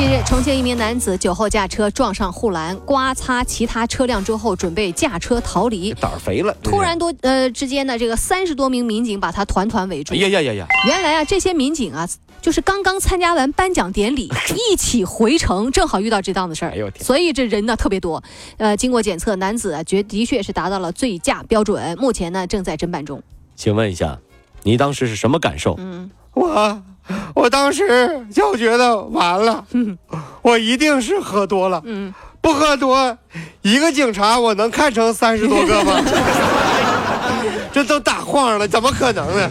[0.00, 5.92] 近日，重庆一名男子酒后驾车撞上护栏，刮擦其他车辆之后，准备驾车逃离。
[5.92, 10.14] 胆儿肥了，突然多呃之间呢，这个三十多名民警把他团团围住。
[10.14, 10.66] 哎呀呀呀呀！
[10.86, 12.08] 原来啊，这些民警啊，
[12.40, 14.32] 就是刚刚参加完颁奖典礼，
[14.72, 16.70] 一起回城，正好遇到这档子事儿。
[16.70, 18.24] 哎呦天所以这人呢特别多。
[18.56, 23.22] 呃，经过检测，男子啊，绝的确是达到了醉驾标准，目前呢正在侦办中。
[23.54, 24.18] 请问一下，
[24.62, 25.74] 你当时是什么感受？
[25.78, 26.82] 嗯，我
[27.34, 29.64] 我当时就觉得完了，
[30.42, 33.16] 我一定是喝多了，嗯，不喝多，
[33.62, 36.00] 一个警察我能看成三十多个吗？
[37.72, 39.48] 这都打晃了，怎么可能呢？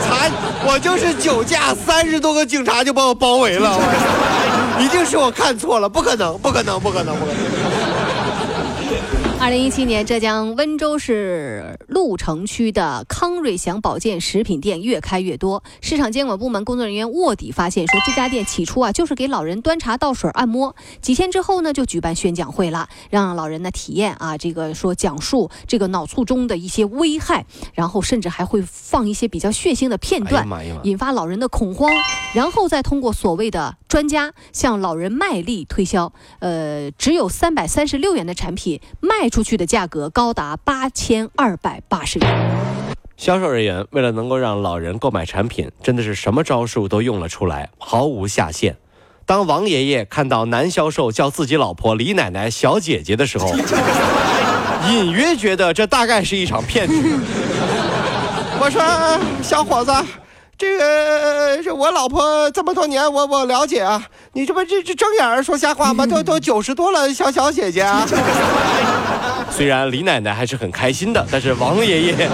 [0.00, 0.30] 才
[0.66, 7.36] 我就是酒驾，三十多个警察就把我包围了，我一定是我看错了，不可能，不可能，不可能，不可能。
[9.40, 15.62] 二零一七年，浙江温州市鹿城区的康瑞祥保健食品店越开越多。
[15.82, 30.48] 市场监管部门工作人员卧底发现，说这家店起初啊就是给老人端茶倒水、按摩，几天之后呢就举办宣讲会了，让老人呢体验啊这个说讲述这个脑卒中的一些危害，然后甚至还会放一些比较血腥的片段！
[30.84, 31.92] 引发老人的恐慌，
[32.34, 42.28] 然后再通过所谓的专家向老人卖力推销，呃，只有三百三十六元的产品卖出去的价格高达八千二百八十元。
[43.16, 48.76] 销售人员为了能够让老人购买产品，真的是什么招数都用了出来，毫无下限。
[49.26, 53.54] 当王爷爷看到男销售叫自己老婆李奶奶小姐姐的时候，
[54.90, 56.96] 隐约觉得这大概是一场骗局。
[58.58, 58.82] 我说
[59.40, 59.92] 小伙子，
[60.56, 64.02] 这个这我老婆这么多年，我我了解啊，
[64.32, 66.06] 你这不这这睁眼儿说瞎话吗？
[66.08, 68.06] 都都九十多了，小小姐姐啊。
[69.50, 72.28] 虽然李奶奶还是很开心的，但是王爷爷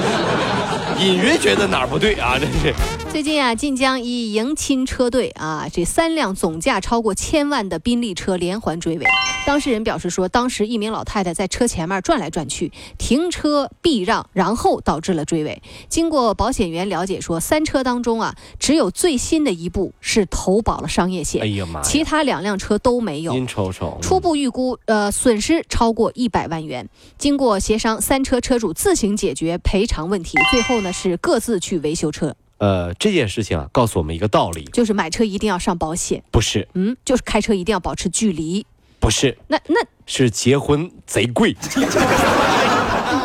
[0.98, 2.74] 隐约觉得哪儿不对啊，真是。
[3.10, 9.06] 最近啊，晋江一迎亲车队啊，这三辆总价超过千万的宾利车连环追尾。
[9.44, 15.60] 当事人表示说，当时一名老太太在车前面转来转去，停车避让，然后导致了追尾。
[15.88, 21.84] 经过保险员了解说，三车当中啊，只有最新的一部是投保了商业险，哎呀妈呀！
[21.84, 23.32] 其他两辆车都没有。
[23.32, 26.88] 您瞅瞅，初步预估，呃，损失超过一百万元。
[27.18, 32.36] 经过协商，三车车主自行解决赔偿问题，最后呢是各自去维修车。
[32.60, 38.64] 呃，这件事情啊，告诉我们一个道理，就是买车一定要上保险，不是，嗯，就是开车一定要保持距离。
[39.00, 41.56] 不是，那那是结婚贼贵，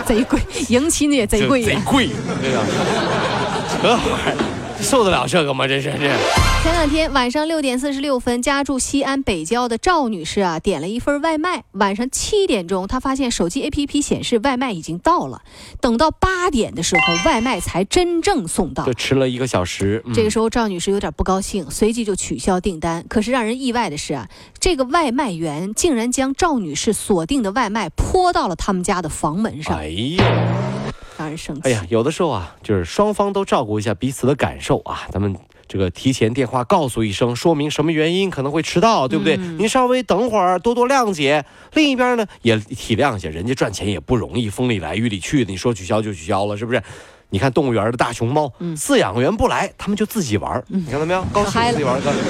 [0.07, 1.65] 贼贵，迎亲的也贼贵。
[1.65, 2.07] 贼贵，
[2.41, 2.63] 对吧？
[3.83, 4.54] 这玩意儿
[4.85, 5.67] 受得了这个吗？
[5.67, 5.99] 这是这。
[6.63, 11.63] 前两天晚上六点四十六分，家住西安北郊的赵女士啊，点了一份外卖。
[11.73, 15.41] 晚上七点钟，她发现手机 APP 显示外卖已经到了。
[15.81, 18.93] 等到八点的时候，外卖才真正送到就。
[18.93, 23.05] 吃了一个小时，嗯这个时候，赵女士有点不高兴，随即就取消订单。
[23.09, 24.29] 可是让人意外的是啊，
[24.59, 30.23] 这个外卖员竟然将赵女士锁定的外卖泼到了他们家的房门上，哎呦，
[31.17, 31.61] 让人生气。
[31.63, 35.35] 哎呀，有的时候啊，就是双方都照顾一下彼此的感受啊，咱们。
[35.67, 39.35] 这个提前电话告诉一声，说明什么原因可能会迟到，对不对？
[39.35, 41.43] 嗯您稍微等会儿，多多谅解。
[41.73, 45.49] 另一边呢，也体谅一下，人家赚钱也不容易，风里来雨里去的。
[45.51, 46.79] 你说取消就取消了，是不是？
[47.29, 51.21] 你看动物园的大熊猫，嗯饲养员不来，他们就自己玩儿，你看到没有？
[51.33, 52.21] 高兴自己玩儿，高兴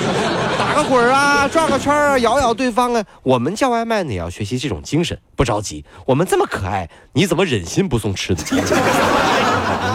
[0.58, 3.04] 打个滚儿啊， 转个圈儿啊，咬咬对方啊。
[3.24, 5.84] 我们叫外卖呢，也要学习这种精神，不着急。
[6.06, 8.44] 我们这么可爱，你怎么忍心不送吃的？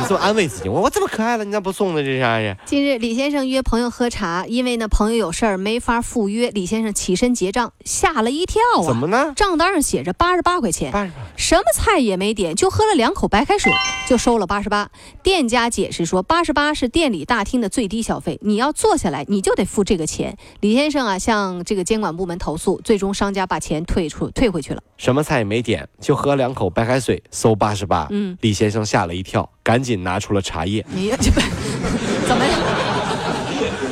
[0.00, 2.02] 你这么安慰自己，我我这么可爱了，你咋不送呢？
[2.02, 2.56] 这啥呀？
[2.64, 8.84] 近日，李先生约朋友喝茶，因为呢朋友有事儿没法赴约，李先生起身结账，吓了一跳啊！
[8.86, 9.32] 怎么呢？
[9.36, 13.72] 账单上写着八十八块钱，八十什么菜也没点，就喝了两口白开水，
[14.08, 14.91] 就收了八十八。
[15.22, 20.36] 店家解释说，八十八是店里大厅的最低消费，你要坐下来，你就得付这个钱。
[20.60, 24.82] 李先生啊，向这个监管部门投诉，最终商家把钱退出退回去了。
[24.97, 28.06] 什么菜也没点，就喝两口白开水，收八十八。
[28.10, 30.84] 嗯，李先生吓了一跳，赶紧拿出了茶叶。
[30.88, 31.40] 你这不
[32.26, 32.44] 怎么？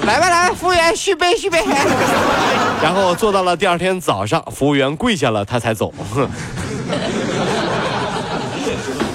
[0.05, 1.65] 来吧来，服务员续杯续杯。
[2.83, 5.95] 然后做到了第二天早上，服务员跪下了，他才走。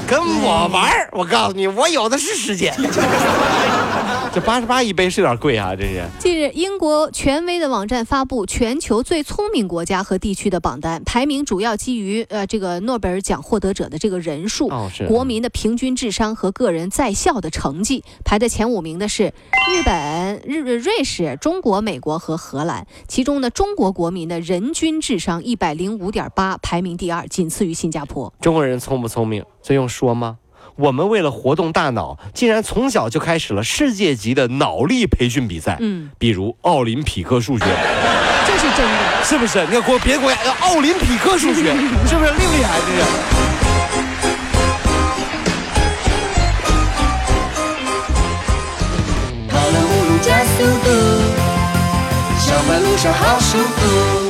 [0.07, 2.73] 跟我玩儿，我告诉你，我有的是时间。
[4.33, 6.03] 这八十八一杯是有点贵啊，这是。
[6.17, 14.71] 近日，英国权威的网站发布全球最聪明国家和地区的榜单，排名主要基于呃这个诺贝尔奖获得者的这个人数、
[15.07, 18.03] 国民的平均智商和个人在校的成绩。
[18.25, 19.25] 排在前五名的是
[19.71, 22.87] 日本、日瑞士、中国、美国和荷兰。
[23.07, 28.33] 其中呢，中国国民的人均智商一百零五点八，排名第二，仅次于新加坡。
[28.41, 30.39] 中国人聪不聪明，这用说吗？
[30.75, 35.77] 我们为了活动大脑，竟然从小就开始了世界级的脑力培训比赛。
[35.79, 37.65] 嗯，比如奥林匹克数学，
[38.47, 39.23] 这是真的。
[39.23, 39.59] 是不是？
[39.65, 41.61] 你看国别的国家呃奥林匹克数学，
[42.07, 42.79] 是不是另厉害？
[42.79, 43.03] 这是。
[49.49, 50.89] 跑了不如加速度，
[52.39, 54.22] 上班路上好舒服。